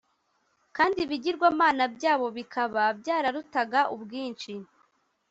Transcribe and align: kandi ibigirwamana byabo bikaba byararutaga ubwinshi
kandi 0.75 0.97
ibigirwamana 1.05 1.83
byabo 1.95 2.27
bikaba 2.37 2.83
byararutaga 2.99 3.79
ubwinshi 3.95 4.53